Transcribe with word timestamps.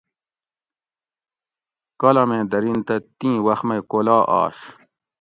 کالامیں 1.99 2.43
درین 2.51 2.77
تہ 2.87 2.95
تیں 3.17 3.37
وخ 3.45 3.59
مئ 3.67 3.81
کولا 3.91 4.17
آش 4.41 4.57